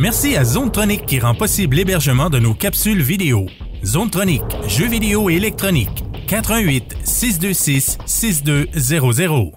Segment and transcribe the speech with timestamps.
[0.00, 3.44] Merci à Zonetronic qui rend possible l'hébergement de nos capsules vidéo.
[3.84, 6.06] Zonetronic, jeux vidéo et électronique.
[6.26, 9.52] 88 626 6200.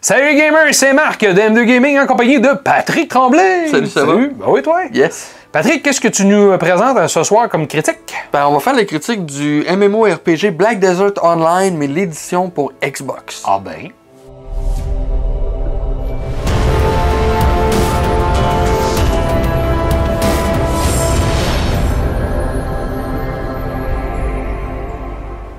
[0.00, 3.66] Salut les gamers, c'est Marc de M2 Gaming en compagnie de Patrick Tremblay.
[3.68, 4.14] Salut, ça va?
[4.14, 4.84] Ben oui, toi.
[4.94, 5.34] Yes.
[5.50, 8.14] Patrick, qu'est-ce que tu nous présentes euh, ce soir comme critique?
[8.32, 13.42] Ben, on va faire la critique du MMORPG Black Desert Online, mais l'édition pour Xbox.
[13.44, 13.90] Ah ben.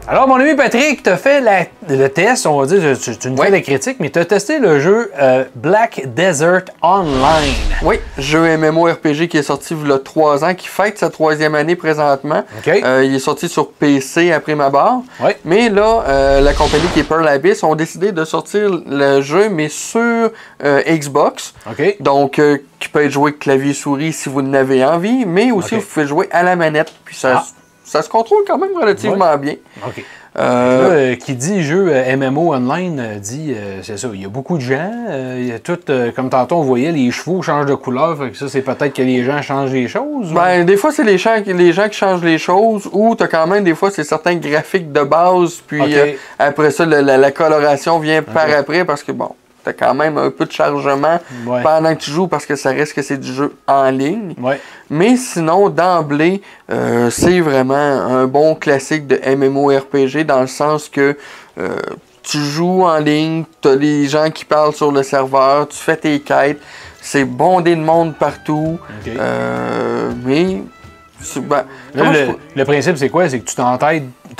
[0.09, 3.29] Alors, mon ami Patrick, tu as fait la- le test, on va dire, tu, tu
[3.29, 3.49] nous fais Ouais.
[3.49, 7.53] la critique, mais tu as testé le jeu euh, Black Desert Online.
[7.83, 11.55] Oui, jeu MMORPG qui est sorti il y a 3 ans, qui fête sa troisième
[11.55, 12.45] année présentement.
[12.57, 12.69] OK.
[12.85, 15.01] Euh, il est sorti sur PC après ma barre.
[15.21, 15.37] Ouais.
[15.43, 19.49] Mais là, euh, la compagnie qui est Pearl Abyss ont décidé de sortir le jeu,
[19.49, 19.99] mais sur
[20.63, 21.53] euh, Xbox.
[21.69, 21.97] OK.
[21.99, 25.81] Donc, euh, qui peut être joué clavier-souris si vous en avez envie, mais aussi vous
[25.81, 26.93] pouvez jouer à la manette.
[27.03, 27.45] Puis ça, Ah.
[27.87, 29.55] Ça se contrôle quand même relativement bien.
[29.85, 30.03] OK.
[30.39, 34.25] Euh, Là, euh, qui dit jeu euh, MMO online dit, euh, c'est ça, il y
[34.25, 34.91] a beaucoup de gens.
[35.35, 35.79] il y a tout,
[36.15, 38.15] comme tantôt on voyait, les chevaux changent de couleur.
[38.19, 40.31] Fait que ça, c'est peut-être que les gens changent les choses.
[40.31, 43.15] ou- Ben, des fois, c'est les gens, qui- les gens qui changent les choses, ou
[43.15, 45.81] t'as quand même, des fois, c'est certains graphiques de base, puis
[46.37, 49.31] après ça, la coloration vient par après, parce que, bon,
[49.67, 51.61] t'as quand même un peu de chargement Ouais.
[51.63, 54.33] pendant que tu joues, parce que ça reste que c'est du jeu en ligne.
[54.41, 54.59] Ouais.
[54.89, 61.17] Mais sinon, d'emblée, euh, c'est vraiment un bon classique de MMORPG, dans le sens que
[61.59, 61.75] euh,
[62.23, 66.19] tu joues en ligne, t'as les gens qui parlent sur le serveur, tu fais tes
[66.19, 66.59] quêtes,
[67.01, 68.77] c'est bondé de monde partout.
[69.07, 70.61] Euh, mais.
[71.37, 71.65] ben, Là,
[71.95, 73.27] comment je le, le principe, c'est quoi?
[73.29, 73.77] C'est que tu t'as-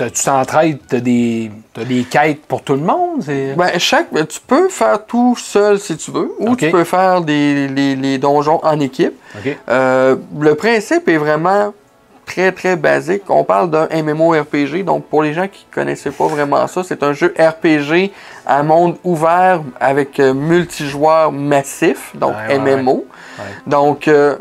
[0.06, 3.22] tu t'entraides, t'as des, t'as des quêtes pour tout le monde?
[3.22, 6.84] c'est- ben, chaque, ben, tu peux faire tout seul si tu veux, ou tu peux
[6.84, 9.14] faire des, les, les donjons en équipe.
[9.70, 11.74] Euh, le principe est vraiment
[12.26, 13.24] très très basique.
[13.30, 17.14] On parle d'un MMORPG, donc pour les gens qui connaissaient pas vraiment ça, c'est un
[17.14, 18.12] jeu RPG
[18.46, 23.06] à monde ouvert avec euh, multijoueur massif, donc Ouais, ouais, MMO.
[23.40, 23.46] Ouais.
[23.66, 24.36] Donc, euh,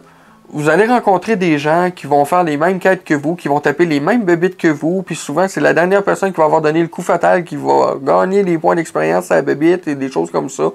[0.49, 3.61] vous allez rencontrer des gens qui vont faire les mêmes quêtes que vous, qui vont
[3.61, 6.61] taper les mêmes bébites que vous, puis souvent, c'est la dernière personne qui va avoir
[6.63, 10.11] donné le coup fatal qui va gagner les points d'expérience à la bébite et des
[10.11, 10.71] choses comme ça.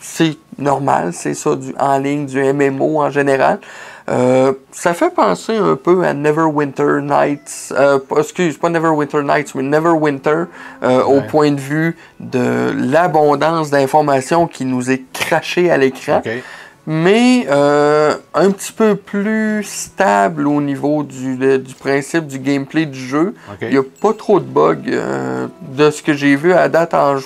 [0.00, 3.58] C'est normal, c'est ça, du en ligne, du MMO en général.
[4.10, 9.54] Euh, ça fait penser un peu à Neverwinter Nights, euh, pas- excuse, pas Neverwinter Nights,
[9.54, 10.44] mais Neverwinter,
[10.82, 11.26] euh, au Ouais.
[11.26, 16.20] point de vue de l'abondance d'informations qui nous est crachée à l'écran.
[16.86, 22.98] Mais euh, un petit peu plus stable au niveau du, du principe du gameplay du
[22.98, 23.34] jeu.
[23.50, 23.58] OK.
[23.62, 26.94] Il n'y a pas trop de bugs euh, de ce que j'ai vu à date
[26.94, 27.16] en.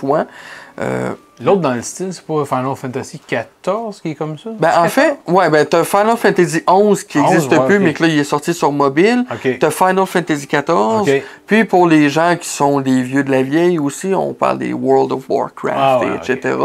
[0.81, 4.51] Euh, L'autre dans le style, c'est pas Final Fantasy XIV qui est comme ça?
[4.59, 7.93] ben, en fait, ouais, ben, t'as Final Fantasy XI qui 11, n'existe ouais, plus, mais
[7.95, 9.25] que là, il est sorti sur mobile.
[9.33, 9.59] OK.
[9.61, 11.23] T'as Final Fantasy XIV.
[11.47, 14.73] Puis pour les gens qui sont des vieux de la vieille aussi, on parle des
[14.73, 16.31] World of Warcraft, Ah ouais, et ok.
[16.31, 16.57] etc.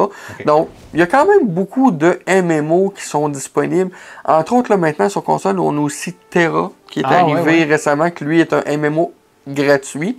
[0.46, 3.92] Donc, il y a quand même beaucoup de MMO qui sont disponibles.
[4.26, 8.10] Entre autres, là, maintenant, sur console, on a aussi Terra, qui est Ah, arrivé récemment,
[8.10, 9.12] qui lui est un MMO
[9.48, 10.18] gratuit.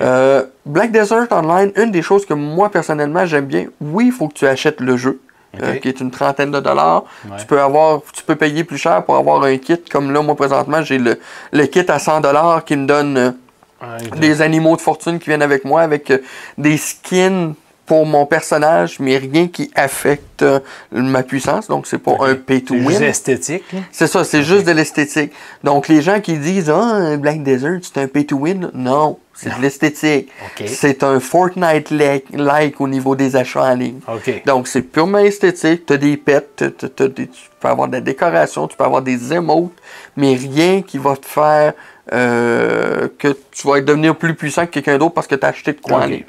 [0.00, 4.28] Euh, Black Desert Online, une des choses que moi, personnellement, j'aime bien, oui, il faut
[4.28, 5.20] que tu achètes le jeu.
[5.62, 7.04] euh, qui est une trentaine de dollars.
[7.24, 7.36] Ouais.
[7.38, 9.78] Tu peux avoir, tu peux payer plus cher pour avoir un kit.
[9.90, 11.18] Comme là, moi présentement, j'ai le,
[11.52, 15.42] le kit à 100 dollars qui me donne euh, des animaux de fortune qui viennent
[15.42, 16.12] avec moi, avec
[16.58, 17.54] des skins
[17.88, 20.60] pour mon personnage, mais rien qui affecte euh,
[20.92, 21.66] ma puissance.
[21.66, 23.08] Donc, c'est pas un pay to C'est juste win.
[23.08, 23.72] esthétique.
[23.72, 23.80] là?
[23.90, 25.32] C'est ça, c'est juste de l'esthétique.
[25.64, 29.18] Donc, les gens qui disent, ah, un Black Desert, c'est un pay to win, non,
[29.40, 30.30] c'est de l'esthétique.
[30.66, 34.00] C'est un Fortnite-like au niveau des achats en ligne.
[34.46, 35.86] Donc, c'est purement esthétique.
[35.86, 39.32] Tu as des pets, des- tu peux avoir de la décoration, tu peux avoir des
[39.32, 39.72] emotes,
[40.16, 41.72] mais rien qui va te faire
[42.12, 45.72] euh, que tu vas devenir plus puissant que quelqu'un d'autre parce que tu as acheté
[45.72, 46.24] de quoi en ligne.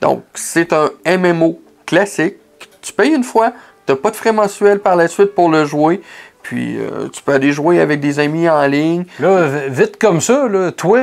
[0.00, 2.36] Donc, c'est un MMO classique.
[2.82, 3.52] Tu payes une fois,
[3.86, 6.02] tu n'as pas de frais mensuels par la suite pour le jouer.
[6.42, 9.04] Puis, euh, tu peux aller jouer avec des amis en ligne.
[9.20, 11.00] Là, vite comme ça, là, toi,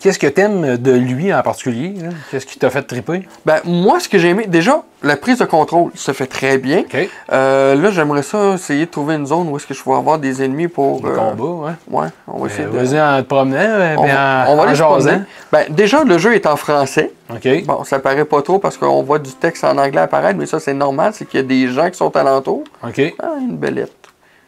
[0.00, 1.94] qu'est-ce que t'aimes de lui en particulier?
[2.30, 3.22] Qu'est-ce qui t'a fait triper?
[3.46, 6.82] Ben, moi, ce que j'ai aimé, déjà, la prise de contrôle se fait très bien.
[7.32, 10.18] Euh, là, j'aimerais ça essayer de trouver une zone où est-ce que je vais avoir
[10.18, 11.04] des ennemis pour.
[11.06, 11.44] Le euh, combat,
[11.90, 12.00] ouais.
[12.00, 12.78] Ouais, on va essayer Euh, de.
[12.78, 15.04] Vas-y en te promenant, euh, On, va- en, on va en aller se promener.
[15.10, 15.22] jasant.
[15.52, 17.12] Ben, déjà, le jeu est en français.
[17.32, 17.64] OK.
[17.66, 20.60] Bon, ça paraît pas trop parce qu'on voit du texte en anglais apparaître, mais ça,
[20.60, 22.64] c'est normal, c'est qu'il y a des gens qui sont alentour.
[22.86, 23.14] OK.
[23.20, 23.92] Ah, une belette.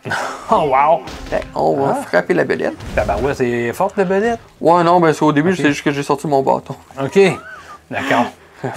[0.50, 1.00] Oh, wow!
[1.54, 2.02] On va Ah.
[2.02, 2.74] frapper la belette.
[2.94, 4.38] Tabarouette, c'est forte, la belette?
[4.60, 6.74] Ouais, non, ben, c'est au début, c'est juste que j'ai sorti mon bâton.
[7.02, 7.18] OK.
[7.90, 8.26] D'accord.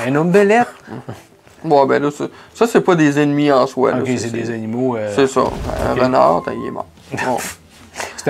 [0.05, 0.67] Un homme belette?
[1.65, 3.91] Ouais, ben là, ça, ça, c'est pas des ennemis en soi.
[3.99, 4.95] Ok, c'est des animaux.
[4.95, 5.41] euh, C'est ça.
[5.89, 6.85] Un renard, ben, il est mort.
[7.25, 7.37] Bon.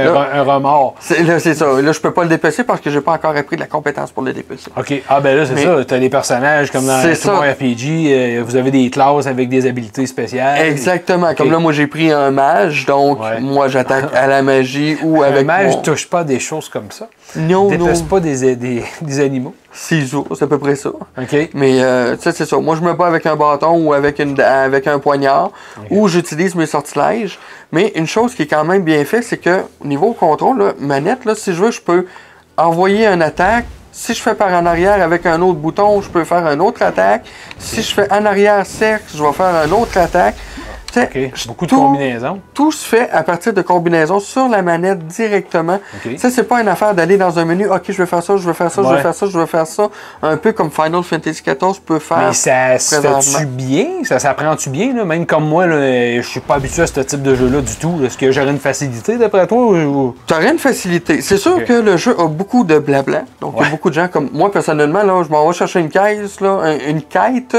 [0.01, 0.95] C'est un, un remords.
[0.99, 1.65] C'est ça.
[1.81, 4.11] Là, je peux pas le dépecer parce que j'ai pas encore appris de la compétence
[4.11, 4.69] pour le dépecer.
[4.77, 5.01] OK.
[5.09, 5.85] Ah, ben là, c'est ça.
[5.85, 7.33] Tu as des personnages comme dans ça.
[7.37, 8.11] RPG.
[8.11, 10.65] euh, vous avez des classes avec des habiletés spéciales.
[10.67, 11.33] Exactement.
[11.35, 13.39] Comme là, moi, j'ai pris un mage, donc Ouais.
[13.39, 15.81] moi, j'attaque à la magie ou Un avec mage mon...
[15.81, 17.07] touche pas des choses comme ça.
[17.35, 17.69] Non, non.
[17.69, 19.53] Déteste pas des, des, des animaux.
[19.77, 20.89] Ciseaux, c'est à peu près ça.
[20.89, 21.49] OK.
[21.53, 22.57] Mais euh, tu sais, c'est ça.
[22.57, 25.51] Moi, je me bats avec un bâton ou avec, une, avec un poignard
[25.91, 27.37] ou j'utilise mes sortilèges.
[27.71, 30.73] Mais une chose qui est quand même bien faite, c'est que au niveau contrôle, là,
[30.79, 32.07] manette, là, si je veux, je peux
[32.57, 33.65] envoyer une attaque.
[33.91, 36.81] Si je fais par en arrière avec un autre bouton, je peux faire une autre
[36.81, 37.25] attaque.
[37.59, 40.35] Si je fais en arrière cercle, je vais faire une autre attaque.
[40.93, 41.47] Tu sais, OK.
[41.47, 42.39] Beaucoup de tout- combinaisons.
[42.53, 45.79] tout se fait à partir de combinaisons sur la manette directement.
[46.17, 48.47] Ça, c'est pas une affaire d'aller dans un menu, OK, je vais faire ça, je
[48.47, 49.89] vais faire ça, je vais faire ça, je vais faire ça.
[50.23, 52.17] Un peu comme Final Fantasy XIV peut faire.
[52.29, 53.85] Mais ça se fait-tu bien?
[54.03, 54.93] Ça s'apprend-tu bien?
[54.95, 55.03] Là?
[55.05, 55.75] Même comme moi, là,
[56.21, 57.99] je suis pas habitué à ce type de jeu-là du tout.
[58.05, 59.57] Est-ce que j'aurais une facilité d'après toi?
[59.57, 60.15] Ou...
[60.25, 61.21] Tu aurais une facilité.
[61.21, 63.23] C'est sûr que le jeu a beaucoup de blabla.
[63.41, 65.79] Donc, il y a beaucoup de gens comme moi, personnellement, là, je m'en vais chercher
[65.81, 67.57] une caisse, là, un- une quête.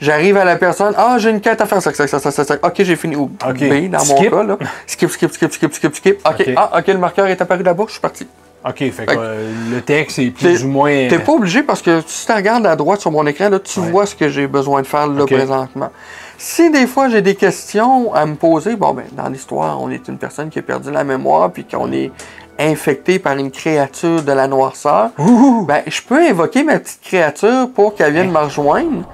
[0.00, 2.54] J'arrive à la personne, ah, j'ai une quête à faire, ça, ça, ça, ça, ça.
[2.62, 3.16] OK, j'ai fini.
[3.16, 3.58] Ou OK.
[3.68, 4.58] B, dans mon cas, là.
[4.86, 6.20] Skip, skip, skip, skip, skip, skip.
[6.26, 6.50] OK, OK.
[6.56, 8.26] ah, OK, le marqueur est apparu là-bas, je suis parti.
[8.68, 11.06] OK, fait que Fait que- euh, le texte est plus ou moins.
[11.08, 13.78] T'es pas obligé parce que si tu regardes à droite sur mon écran, là, tu
[13.78, 13.90] Ouais.
[13.90, 15.90] vois ce que j'ai besoin de faire là présentement.
[16.36, 20.06] Si des fois j'ai des questions à me poser, bon ben dans l'histoire, on est
[20.08, 22.10] une personne qui a perdu la mémoire puis qu'on est
[22.58, 25.64] infecté par une créature de la noirceur, Ouh!
[25.66, 29.04] ben je peux invoquer ma petite créature pour qu'elle vienne me rejoindre.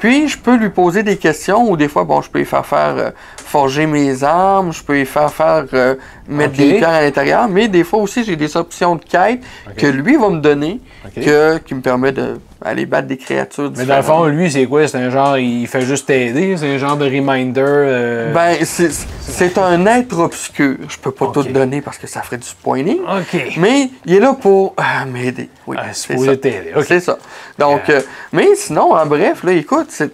[0.00, 2.64] Puis je peux lui poser des questions ou des fois, bon, je peux lui faire
[2.66, 5.94] faire euh, forger mes armes, je peux lui faire faire euh,
[6.26, 9.42] mettre des pierres à l'intérieur, mais des fois aussi j'ai des options de quête
[9.76, 10.80] que lui va me donner
[11.14, 12.12] que, qui me permet
[12.62, 14.86] d'aller battre des créatures Mais dans le fond, lui, c'est quoi?
[14.86, 16.56] C'est un genre, il fait juste t'aider?
[16.56, 17.60] C'est un genre de reminder?
[17.64, 18.90] euh, Ben, c'est
[19.20, 20.76] c'est un être obscur.
[20.88, 21.34] Je peux pas Ok.
[21.34, 22.98] tout donner parce que ça ferait du spoiling.
[23.00, 23.54] OK.
[23.58, 25.48] Mais il est là pour ah, m'aider.
[25.66, 26.82] Oui, Ah, c'est ça.
[26.86, 27.18] C'est ça.
[27.58, 27.98] Donc, Euh.
[27.98, 28.02] euh,
[28.32, 30.10] mais sinon, en bref, là, écoute, c'est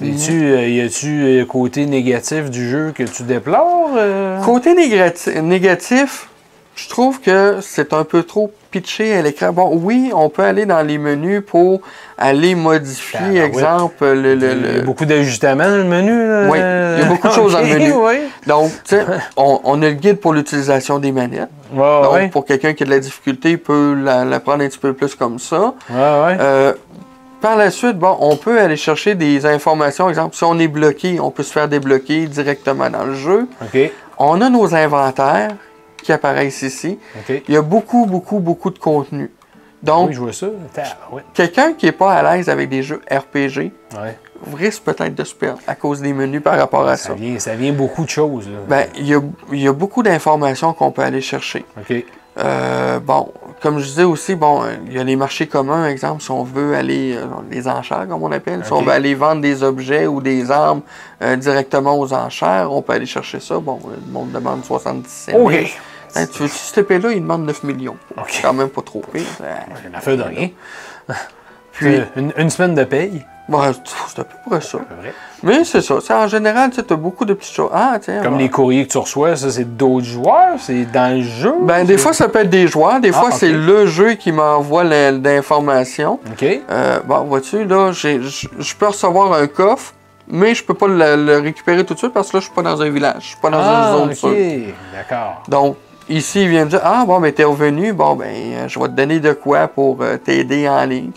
[0.00, 3.90] euh, y a-tu euh, côté négatif du jeu que tu déplores?
[3.96, 4.40] euh?
[4.42, 6.28] côté négati- négatif,
[6.74, 9.52] je trouve que c'est un peu trop pitché à l'écran.
[9.52, 11.80] Bon, oui, on peut aller dans les menus pour
[12.18, 16.26] aller modifier, Ah, ben exemple, le, le- Il y a beaucoup d'ajustements dans le menu.
[16.26, 16.48] là.
[16.48, 17.92] Oui, il y a beaucoup de choses dans le menu.
[17.96, 18.14] oui.
[18.46, 19.04] Donc, tu sais,
[19.36, 21.48] on, on a le guide pour l'utilisation des manettes.
[21.72, 24.78] Donc, pour quelqu'un qui a de la difficulté, il peut la, la prendre un petit
[24.78, 25.74] peu plus comme ça.
[25.92, 26.72] Euh,
[27.40, 30.08] par la suite, bon, on peut aller chercher des informations.
[30.08, 33.48] Exemple, si on est bloqué, on peut se faire débloquer directement dans le jeu.
[34.18, 35.50] On a nos inventaires
[36.02, 36.98] qui apparaissent ici.
[37.48, 39.30] Il y a beaucoup, beaucoup, beaucoup de contenu.
[39.82, 40.46] Donc, oui, je vois ça.
[41.10, 41.22] Ouais.
[41.34, 44.16] quelqu'un qui n'est pas à l'aise avec des jeux RPG Ouais.
[44.56, 47.08] risque peut-être de se perdre à cause des menus par rapport à ça.
[47.08, 48.48] Ça vient, ça vient beaucoup de choses.
[48.68, 49.20] Ben, il y a,
[49.52, 51.64] il y a beaucoup d'informations qu'on peut aller chercher.
[52.38, 56.30] Euh, bon, comme je disais aussi, bon, il y a les marchés communs, exemple, si
[56.30, 59.62] on veut aller, euh, les enchères, comme on appelle, si on veut aller vendre des
[59.62, 60.80] objets ou des armes
[61.22, 63.58] euh, directement aux enchères, on peut aller chercher ça.
[63.58, 65.46] Bon, le monde demande 77 000.
[65.46, 65.78] OK.
[66.14, 67.96] Hein, tu veux-tu cette épée-là, il demande 9 millions.
[68.28, 69.22] C'est quand même pas trop pire.
[69.86, 70.50] Une affaire de rien.
[71.72, 73.24] Puis, Euh, une, une semaine de paye.
[73.48, 73.58] bon,
[74.06, 74.76] c'est à peu près ça.
[74.76, 75.14] à peu près.
[75.42, 75.94] Mais c'est ça.
[76.10, 77.70] En général, tu as beaucoup de petites choses.
[77.72, 78.22] Ah, tiens.
[78.22, 80.56] Comme les courriers que tu reçois, ça, c'est d'autres joueurs?
[80.58, 81.54] C'est dans le jeu?
[81.62, 83.00] Ben, des fois, ça peut être des joueurs.
[83.00, 86.20] Des Ah, fois, c'est le jeu qui m'envoie l'information.
[86.30, 86.44] OK.
[86.70, 89.94] Euh, bon, vois-tu, là, je peux recevoir un coffre,
[90.28, 92.54] mais je peux pas le, le récupérer tout de suite parce que là, je suis
[92.54, 93.16] pas dans un village.
[93.22, 94.16] Je suis pas dans ah, une zone OK.
[94.16, 94.74] sûre.
[94.94, 95.42] D'accord.
[95.48, 95.76] Donc,
[96.12, 98.92] ici, il vient me dire Ah, bon, ben, t'es revenu, bon, ben, je vais te
[98.92, 101.10] donner de quoi pour euh, t'aider en ligne.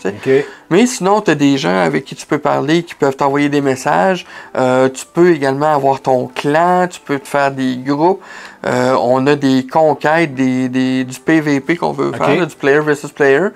[0.70, 3.60] Mais sinon, tu as des gens avec qui tu peux parler, qui peuvent t'envoyer des
[3.60, 4.26] messages.
[4.56, 8.20] Euh, tu peux également avoir ton clan, tu peux te faire des groupes.
[8.66, 12.80] Euh, on a des conquêtes, des, des- du PVP qu'on veut faire, là, du player
[12.80, 13.48] versus player.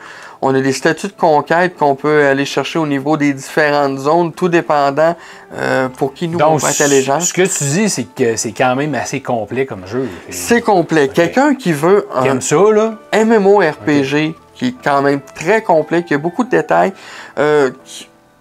[0.42, 4.32] On a des statuts de conquête qu'on peut aller chercher au niveau des différentes zones,
[4.32, 5.14] tout dépendant
[5.54, 7.26] euh, pour qui nous on Donc, va être allégeance.
[7.28, 10.08] ce que tu dis, c'est que c'est quand même assez complet comme jeu.
[10.30, 11.08] C'est complet.
[11.08, 12.94] Quelqu'un qui veut un, Comme ça, là.
[13.12, 16.92] MMORPG qui est quand même très complet, qui a beaucoup de détails.
[17.38, 17.70] Euh,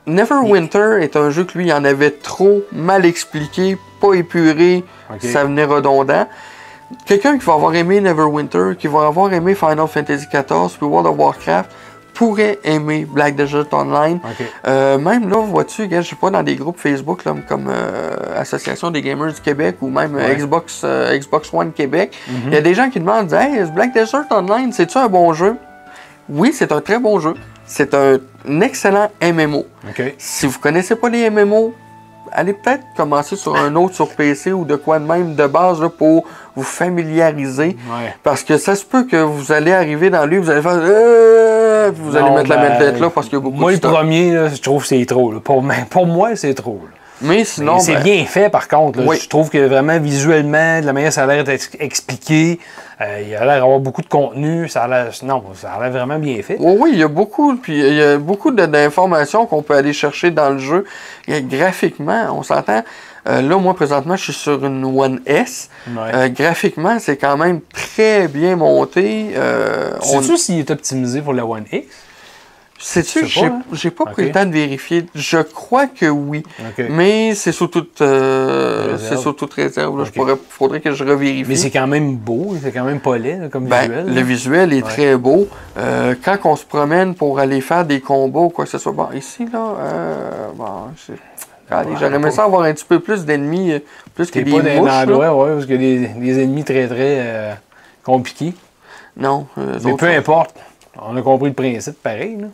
[0.05, 4.83] Neverwinter est un jeu que lui, il en avait trop mal expliqué, pas épuré,
[5.19, 6.27] ça venait redondant.
[7.05, 11.07] Quelqu'un qui va avoir aimé Neverwinter, qui va avoir aimé Final Fantasy XIV, puis World
[11.07, 11.71] of Warcraft,
[12.15, 14.19] pourrait aimer Black Desert Online.
[14.67, 18.91] Euh, même là, vois-tu, je sais pas, dans des groupes Facebook là, comme euh, Association
[18.91, 20.35] des Gamers du Québec ou même Ouais.
[20.35, 22.53] Xbox, euh, Xbox One Québec, il Mhm.
[22.53, 25.55] y a des gens qui demandent Hey, Black Desert Online, c'est-tu un bon jeu?
[26.29, 27.33] Oui, c'est un très bon jeu.
[27.65, 28.17] c'est un
[28.61, 29.65] excellent MMO.
[30.17, 31.73] Si vous connaissez pas les MMO,
[32.31, 35.81] allez peut-être commencer sur un autre sur PC ou de quoi de même de base
[35.81, 37.77] là, pour vous familiariser.
[37.89, 38.15] Ouais.
[38.23, 41.91] Parce que ça se peut que vous allez arriver dans lui, vous allez faire Euh
[41.93, 43.93] vous allez mettre la ben, manette là parce qu'il y a beaucoup Moi, de le
[43.93, 45.31] premier, là, je trouve que c'est trop.
[45.31, 45.39] là.
[45.39, 45.61] Pour,
[46.05, 46.81] moi, c'est trop.
[46.83, 46.98] là.
[47.21, 48.99] Mais sinon, c'est ben, bien fait, par contre.
[49.05, 49.19] Oui.
[49.21, 52.59] Je trouve que vraiment, visuellement, de la manière ça a l'air d'être expliqué,
[53.01, 54.67] euh, il a l'air d'avoir beaucoup de contenu.
[54.69, 56.57] Ça a l'air, non, ça a l'air vraiment bien fait.
[56.59, 59.93] Oui, oui, il y a beaucoup, puis il y a beaucoup d'informations qu'on peut aller
[59.93, 60.85] chercher dans le jeu.
[61.27, 62.83] Et graphiquement, on s'entend.
[63.27, 65.69] euh, là, moi, présentement, je suis sur une One S.
[65.87, 65.95] Ouais.
[66.13, 69.31] Euh, graphiquement, c'est quand même très bien monté.
[69.35, 71.85] Euh, on- Sais-tu s'il est optimisé pour la One X?
[72.81, 73.61] Sais-tu, Je sais pas, j'ai hein?
[73.73, 75.05] j'ai pas pris le temps de vérifier.
[75.13, 76.43] Je crois que oui.
[76.89, 79.09] Mais c'est sous toute, euh, Réserve.
[79.09, 80.09] c'est sous toute réserve.
[80.11, 81.43] pourrais, faudrait que je revérifie.
[81.49, 84.05] Mais c'est quand même beau, c'est quand même pas laid là, comme Ben, visuel.
[84.07, 84.21] le là.
[84.21, 84.81] visuel est Ouais.
[84.89, 85.47] très beau.
[85.77, 88.93] Euh, quand on se promène pour aller faire des combats ou quoi que ce soit,
[88.93, 90.65] bon, ici, là, euh, bon,
[91.71, 93.79] Ouais, j'aurais aimé ça avoir un petit peu plus d'ennemis, euh,
[94.15, 94.91] plus que des pas dans mouches.
[94.91, 97.57] endroit, ouais, parce a des, des ennemis très, très
[98.03, 98.53] compliqués.
[99.17, 99.45] Non,
[99.83, 100.55] Mais peu importe.
[101.01, 102.37] On a compris le principe pareil.
[102.39, 102.47] Là.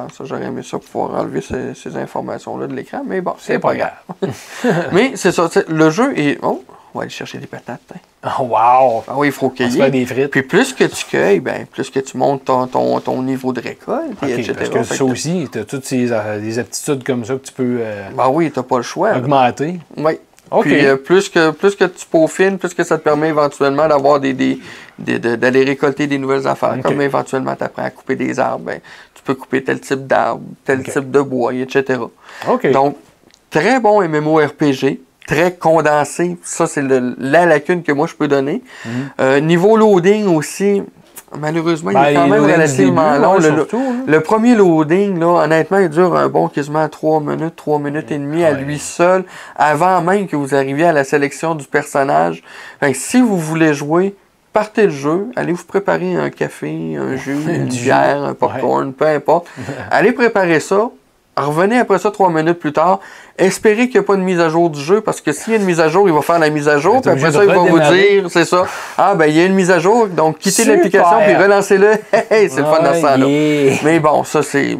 [0.00, 3.58] Bon, ça, j'aurais aimé ça pouvoir enlever ces, ces informations-là de l'écran, mais bon, C'est
[3.58, 3.92] pas grave.
[4.92, 6.38] mais c'est ça, le jeu est...
[6.42, 6.62] Oh,
[6.94, 7.80] on va aller chercher des patates.
[7.94, 8.30] hein.
[8.40, 9.04] Oh, wow!
[9.06, 9.90] Ah oui, il faut On cueillir.
[9.90, 10.30] des frites.
[10.30, 13.60] Puis plus que tu cueilles, ben, plus que tu montes ton, ton, ton niveau de
[13.60, 14.54] récolte, et Ok, etc.
[14.56, 17.52] parce que ça aussi, tu as toutes ces, euh, des aptitudes comme ça que tu
[17.52, 19.14] peux euh, Ben oui, t'as pas le choix.
[19.16, 19.78] augmenter.
[19.98, 20.18] Oui.
[20.62, 24.20] Puis euh, plus, que, plus que tu peaufines, plus que ça te permet éventuellement d'avoir
[24.20, 24.58] des, des,
[24.98, 26.74] des- de- d'aller récolter des nouvelles affaires.
[26.82, 28.80] Comme éventuellement tu apprends à couper des arbres, ben,
[29.14, 31.98] tu peux couper tel type d'arbre, tel type de bois, etc.
[32.72, 32.96] Donc,
[33.50, 36.36] très bon MMORPG, très condensé.
[36.44, 38.62] Ça, c'est le- la lacune que moi je peux donner.
[39.20, 40.82] Euh, niveau loading aussi,
[41.38, 41.94] malheureusement, Mhm.
[41.96, 43.34] Ben, il est quand même relativement début, long.
[43.36, 44.12] Le- surtout, là.
[44.12, 48.18] le premier loading, là, honnêtement, il dure un bon quasiment 3 minutes, 3 minutes et
[48.18, 48.60] demie à Ouais.
[48.62, 49.24] lui seul,
[49.56, 52.42] avant même que vous arriviez à la sélection du personnage.
[52.80, 54.14] Fait que si vous voulez jouer,
[54.52, 59.06] partez le jeu, allez vous préparer un café, un jus, une bière, un popcorn, peu
[59.06, 59.46] importe.
[59.90, 60.88] allez préparer ça.
[61.36, 63.00] Revenez après ça trois minutes plus tard.
[63.36, 65.56] Espérez qu'il n'y a pas de mise à jour du jeu parce que s'il y
[65.56, 67.02] a une mise à jour, il va faire la mise à jour.
[67.02, 68.64] Puis après ça, il va vous dire, c'est ça.
[68.96, 70.06] Ah, ben, il y a une mise à jour.
[70.08, 71.90] Donc, quittez l'application puis relancez-le.
[72.30, 73.26] Hey, c'est le fun de ça, là.
[73.26, 73.74] yeah.
[73.84, 74.78] Mais bon, ça, c'est.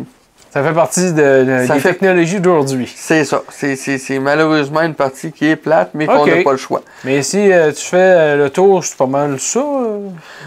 [0.56, 2.90] Ça fait partie de, de- des fait- technologies d'aujourd'hui.
[2.96, 3.42] C'est ça.
[3.50, 6.80] C'est- malheureusement une partie qui est plate, mais qu'on n'a pas le choix.
[7.04, 9.60] Mais si euh, tu fais euh, le tour, c'est pas mal ça.
[9.60, 9.98] euh?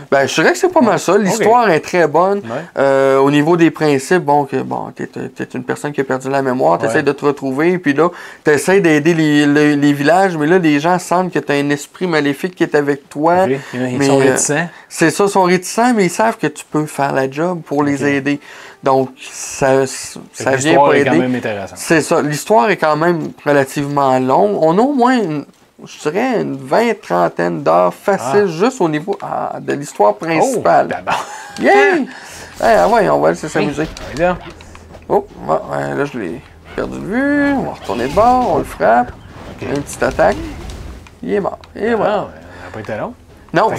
[0.10, 1.16] Ben, je dirais que c'est pas mal ça.
[1.16, 2.40] L'histoire est très bonne.
[2.40, 2.64] Ouais.
[2.80, 6.28] Euh, au niveau des principes, bon, que bon, t'es es une personne qui a perdu
[6.28, 7.04] la mémoire, t'essaies Ouais.
[7.04, 8.10] de te retrouver, puis là,
[8.44, 12.08] t'essaies d'aider les, les- les villages, mais là, les gens sentent que t'as un esprit
[12.08, 13.44] maléfique qui est avec toi.
[13.46, 13.52] Ok.
[13.76, 14.68] Ils mais, sont réticents.
[14.92, 17.84] C'est ça, ils sont réticents, mais ils savent que tu peux faire la job pour
[17.84, 18.40] les aider.
[18.84, 21.10] Donc, ça, ça vient L'histoire pour est aider.
[21.12, 21.78] quand même intéressante.
[21.78, 22.22] C'est ça.
[22.24, 24.58] L'histoire est quand même relativement longue.
[24.62, 25.46] On a au moins, une-
[25.86, 30.88] je dirais, une vingt, trentaine d'heures facile juste au niveau ah, de l'histoire principale.
[30.90, 31.26] Oh, d'abord.
[31.62, 31.96] Yeah!
[32.62, 33.88] Hey, ah ouais, on va aller s'amuser.
[35.08, 36.42] Oh, ouais, ouais, là, je l'ai
[36.76, 37.52] perdu de vue.
[37.54, 39.12] On va retourner de bord, on le frappe.
[39.62, 40.38] Une petite attaque.
[41.22, 41.60] Il est mort.
[41.76, 42.16] Et voilà.
[42.16, 43.14] Ah, ouais, ça n'a pas été long.
[43.54, 43.70] Non,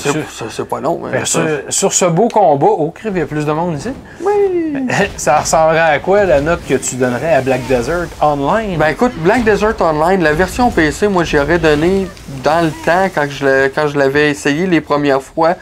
[0.50, 1.00] c'est pas long.
[1.24, 3.90] sur, sur ce beau combat, oh, il y a plus de monde ici.
[4.20, 4.60] Oui!
[5.16, 8.76] ça ressemblerait à quoi la note que tu donnerais à Black Desert Online?
[8.78, 12.06] Ben écoute, Black Desert Online, la version PC, moi j'y aurais donné
[12.42, 13.26] dans le temps, quand
[13.88, 15.54] je l'avais essayé les premières fois,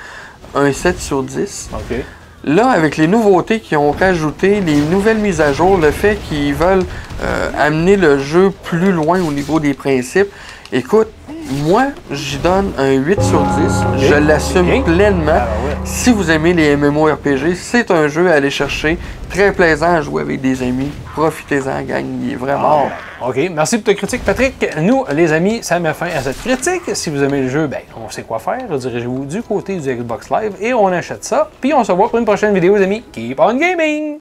[0.55, 1.71] un 7 sur 10.
[1.73, 1.99] OK.
[2.45, 6.55] Là, avec les nouveautés qu'ils ont rajouté, les nouvelles mises à jour, le fait qu'ils
[6.55, 6.85] veulent
[7.23, 10.29] euh, amener le jeu plus loin au niveau des principes,
[10.73, 11.09] écoute,
[11.51, 14.07] moi, j'y donne un 8 sur 10.
[14.07, 15.33] Je l'assume pleinement.
[15.33, 15.77] Ah ouais.
[15.85, 18.99] Si vous aimez les MMORPG, c'est un jeu à aller chercher.
[19.31, 20.91] Très plaisant à jouer avec des amis.
[21.15, 22.05] Profitez-en, gang.
[22.23, 22.91] Il est vraiment.
[23.21, 23.37] Ah, OK.
[23.53, 24.55] Merci pour ta critique, Patrick.
[24.81, 26.83] Nous, les amis, ça met fin à cette critique.
[26.95, 28.69] Si vous aimez le jeu, ben, on sait quoi faire.
[28.69, 31.51] Dirigez-vous du côté du Xbox Live et on achète ça.
[31.61, 33.03] Puis on se voit pour une prochaine vidéo, les amis.
[33.13, 34.19] Keep on gaming!